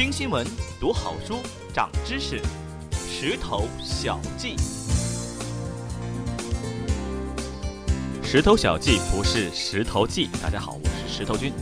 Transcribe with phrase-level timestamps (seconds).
[0.00, 0.46] 听新闻，
[0.80, 1.40] 读好书，
[1.74, 2.40] 长知识。
[2.90, 4.56] 石头小记，
[8.22, 10.30] 石头小记不是石头记。
[10.42, 11.52] 大家好，我是石头君。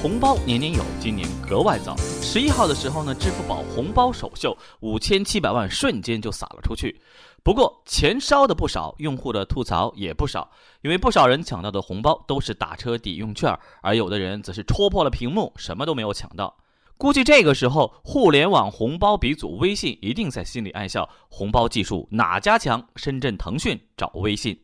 [0.00, 1.94] 红包年年有，今年格外早。
[2.22, 6.98] 十一号的时候呢，支付宝红包首秀，五千七百万瞬间就撒了出去。
[7.42, 10.50] 不过钱烧的不少，用户的吐槽也不少，
[10.80, 16.56] 因为不少人抢到的红包都是打车抵用券，而有的人则是戳破了屏幕，什么都没有抢到。
[17.02, 22.86] 估计这个时候，互联网红包鼻祖微信一定在心里暗笑：红包技术哪家强？
[22.94, 24.56] 深圳腾讯找微信。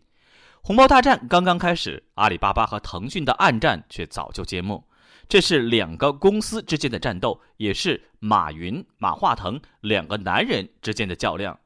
[0.62, 4.84] 红包大战刚刚开始，阿里巴巴和腾讯的暗战却早就揭幕。
[5.28, 11.58] 这是两个公司之间的战斗，也是马云、马化腾两个男人之间的较量。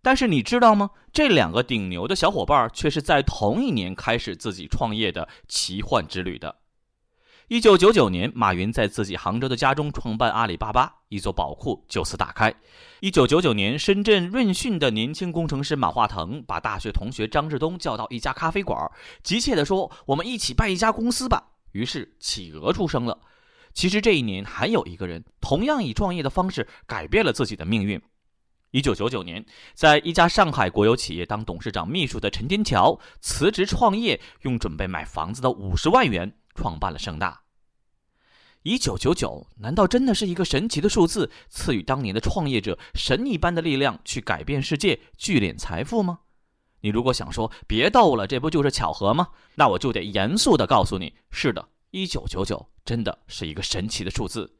[0.00, 0.88] 但是你知道吗？
[1.12, 6.56] 这两个顶牛的小伙伴却是在同一年开始自己创业的奇幻之旅的。
[7.48, 12.54] 一九九九年，马云在自己杭州的家中创办阿里巴巴，一座宝库就此打开。
[13.00, 18.78] 一九九九年，深圳润讯的年轻工程师马化腾把大学同学张志东叫到一家咖啡馆，
[19.22, 23.18] 急切地说：“我们一起办一家公司吧。”于是企鹅出生了。
[23.72, 27.98] 其实这一年还有一个人，同样以创业的方式改变了自己的命运。
[28.72, 36.30] 一九九九年，在一家上海国有企业当董事长秘书的陈天桥辞职创业，用准备买房子的五十万元。
[36.58, 37.42] 创办了盛大。
[38.64, 46.18] 一九九九，难道真的是一个神奇的数字，赐予当年的创业者神一般的力量，去改变世界、聚敛财富吗？
[46.80, 49.28] 你如果想说别逗了，这不就是巧合吗？
[49.54, 54.52] 那我就得严肃的告诉你，是的，一九九九真的是一个神奇的数字。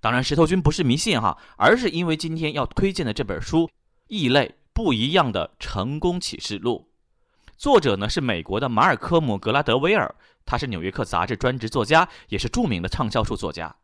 [0.00, 3.64] 当然，石头君不是迷信哈，而是因为今天要推荐的这本书
[4.08, 6.88] 《异类不一样的成功启示录》。
[7.60, 10.14] 作者呢是美国的马尔科姆·格拉德威尔，
[10.46, 13.76] 他是《纽约客》杂志专职作家，也是著名的畅销书作家。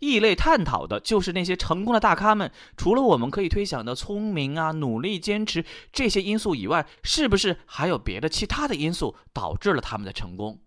[0.00, 10.60] 异类探讨的就是那些成功的大咖们，除了我们可以推想的聪明啊、努力、坚持这些因素以外，是不是还有别的其他的因素导致了他们的成功？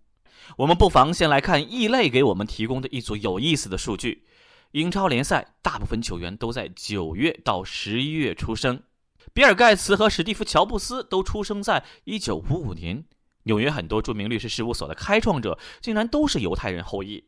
[0.58, 4.26] 我们不妨先来看异类给我们提供的一组有意思的数据：
[4.72, 8.81] 英超联赛大部分球员都在九月到十一月出生。
[9.34, 13.06] 比尔·盖茨和史蒂夫·乔布斯都出生在1955年。
[13.44, 17.24] 纽约很多著名律师事务所的开创者竟然都是犹太人后裔。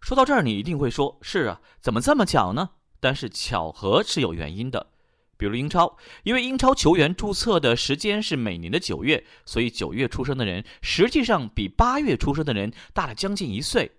[0.00, 4.88] 说到这儿，你一定会说：“是啊，怎么这么巧呢？”但是巧合是有原因的。
[5.36, 13.90] 比如英超，因为英超球员注册的时间是每年的九月，所以九月出生的人实际上比八月出生的人大了将近一岁。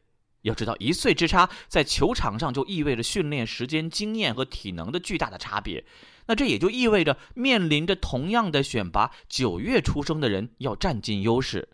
[0.44, 5.84] 要知道，一岁之差在球场上就意味着训练时间、经验和体能的巨大的差别。
[6.28, 11.70] 那这也就意味着，面临着同样的选拔，九月出生的人要占尽优势。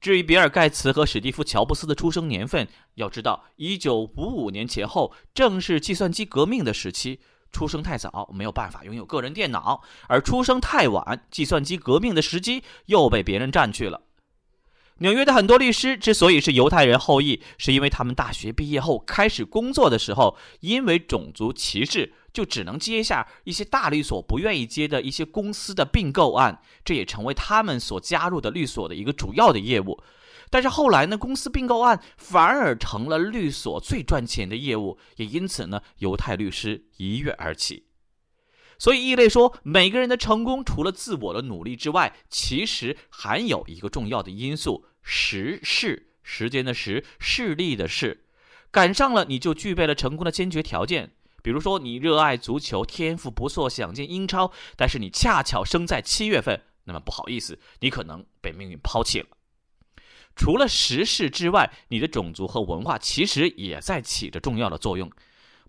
[0.00, 7.20] 至于比尔·盖茨和史蒂夫·乔布斯的出生年份，要知道，一九五五年前后正是计算机革命的时期。
[7.52, 14.00] 出生太早，没有办法拥有个人电脑；而出生太晚，计算机革命的时机又被别人占去了。
[14.98, 30.00] 纽约的很多律师之所以是犹太人后裔，是因为他们大学毕业后开始工作的时候，因为种族歧视，就只能接下一些大律所不愿意接的一些公司的并购案，这也成为他们所加入的律所的一个主要的业务。
[30.50, 37.86] 但是后来呢，公司并购案反而成了律所最赚钱的业务，也因此呢，犹太律师一跃而起。
[38.82, 44.84] 所以，异类说，每个人的成功除了自我的努力之外，其实还有一个重要的因素。
[45.02, 48.24] 时势，时间的时，势力的势，
[48.72, 51.12] 赶上了你就具备了成功的先决条件。
[51.44, 59.28] 比如说，你热爱足球，天赋不错，想进英超，但是你恰巧生在七月份，那么不好意思，你可能被命运抛弃了。
[60.34, 65.08] 除了时势之外，你的种族和文化其实也在起着重要的作用。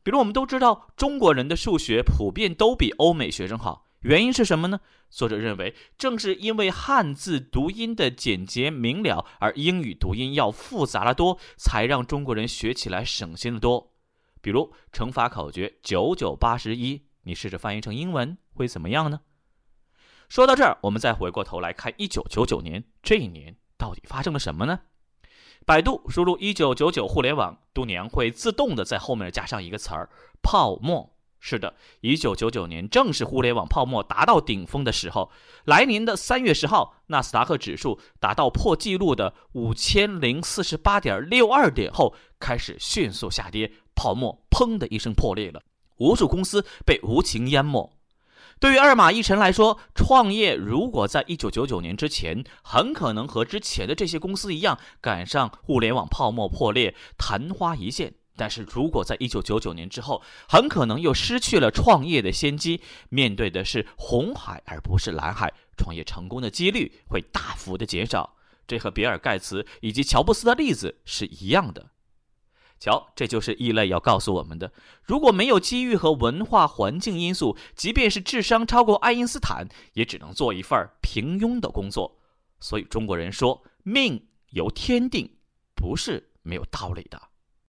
[0.04, 3.88] 比如，我们都知道，中国人的数学普遍都比欧美学生好。
[4.02, 4.82] 原因是什么呢？
[5.10, 13.94] 作者认为，正是因为汉字读音的简洁明了，而英语读音要复杂的多，才让中国人学起来省心的多。
[14.42, 19.22] 比如乘法口诀九九八十一，你试着翻译成英文会怎么样呢？
[20.28, 24.82] 说到这儿，我们再回过头来看一九九九年这一年到底发生了什么呢？
[25.66, 30.10] 百度输入一九九九互联网，度娘会自动的在后面加上一个词儿
[30.44, 31.10] “泡沫”。
[31.40, 35.32] 是的，一九九九年正是互联网泡沫达到顶峰的时候。
[35.66, 45.62] 来年的三月十号，纳斯达克指数达到破纪录的五千零四十八点六二点后，开始迅速下跌，泡沫砰的一声破裂了，
[45.98, 47.90] 无数公司被无情淹没。
[48.64, 58.14] 对于二马一晨来说，创业如果在一九九九年之前，很可能和之前的这些公司一样，赶上互联网泡沫破裂，昙花一现。
[58.38, 62.80] 但是如果在一九九九年之后，很可能又失去了创业的先机，
[63.10, 68.38] 面对的是红海而不是蓝海，创业成功的几率会大幅的减少。
[68.66, 71.88] 这和比尔盖茨以及乔布斯的例子是一样的。
[72.84, 74.70] 瞧，这就是异类要告诉我们的：
[75.04, 82.20] 如果没有机遇和文化环境因素，即便是智商超过爱因斯坦，也只能做一份平庸的工作。
[82.60, 85.34] 所以中国人说“命由天定”，
[85.74, 87.22] 不是没有道理的。